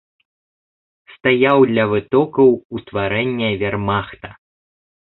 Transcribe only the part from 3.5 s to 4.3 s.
вермахта.